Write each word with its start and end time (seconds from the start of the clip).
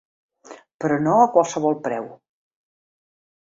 Però 0.85 0.97
no 1.03 1.13
a 1.25 1.29
qualsevol 1.37 1.79
preu. 1.89 2.11